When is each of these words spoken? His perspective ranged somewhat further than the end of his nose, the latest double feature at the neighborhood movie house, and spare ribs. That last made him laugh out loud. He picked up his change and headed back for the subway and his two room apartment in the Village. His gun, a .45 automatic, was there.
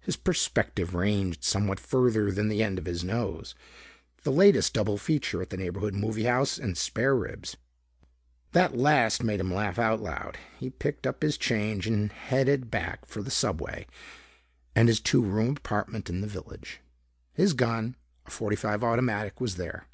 His 0.00 0.16
perspective 0.16 0.92
ranged 0.92 1.44
somewhat 1.44 1.78
further 1.78 2.32
than 2.32 2.48
the 2.48 2.64
end 2.64 2.80
of 2.80 2.84
his 2.86 3.04
nose, 3.04 3.54
the 4.24 4.32
latest 4.32 4.72
double 4.74 4.98
feature 4.98 5.40
at 5.40 5.50
the 5.50 5.56
neighborhood 5.56 5.94
movie 5.94 6.24
house, 6.24 6.58
and 6.58 6.76
spare 6.76 7.14
ribs. 7.14 7.56
That 8.50 8.76
last 8.76 9.22
made 9.22 9.38
him 9.38 9.54
laugh 9.54 9.78
out 9.78 10.02
loud. 10.02 10.36
He 10.58 10.68
picked 10.68 11.06
up 11.06 11.22
his 11.22 11.38
change 11.38 11.86
and 11.86 12.10
headed 12.10 12.72
back 12.72 13.06
for 13.06 13.22
the 13.22 13.30
subway 13.30 13.86
and 14.74 14.88
his 14.88 14.98
two 14.98 15.22
room 15.22 15.56
apartment 15.56 16.10
in 16.10 16.22
the 16.22 16.26
Village. 16.26 16.80
His 17.32 17.52
gun, 17.52 17.94
a 18.26 18.30
.45 18.30 18.82
automatic, 18.82 19.40
was 19.40 19.54
there. 19.54 19.86